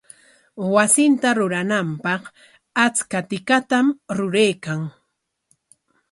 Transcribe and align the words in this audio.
Wasinta 0.73 1.29
rurananpaq 1.37 2.21
achka 2.85 3.19
tikatam 3.29 3.85
ruraykan. 4.17 4.81